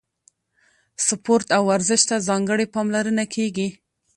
سپورت 1.07 1.47
او 1.57 1.63
ورزش 1.71 2.01
ته 2.09 2.15
ځانګړې 2.27 2.65
پاملرنه 2.73 3.23
کیږي. 3.35 3.67